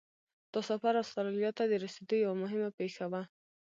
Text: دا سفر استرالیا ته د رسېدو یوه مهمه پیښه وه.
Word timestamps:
دا 0.53 0.59
سفر 0.69 0.93
استرالیا 1.03 1.51
ته 1.57 1.63
د 1.67 1.73
رسېدو 1.83 2.15
یوه 2.23 2.35
مهمه 2.43 2.69
پیښه 2.79 3.05
وه. 3.11 3.21